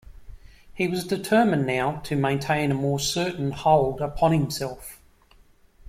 He 0.73 0.87
was 0.87 1.05
determined 1.05 1.67
now 1.67 1.97
to 2.05 2.15
maintain 2.15 2.71
a 2.71 2.73
more 2.73 2.99
certain 2.99 3.51
hold 3.51 4.01
upon 4.01 4.31
himself. 4.31 4.99